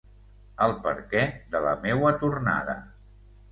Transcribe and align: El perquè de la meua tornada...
El 0.67 0.73
perquè 0.85 1.27
de 1.53 1.63
la 1.67 1.75
meua 1.85 2.17
tornada... 2.25 2.79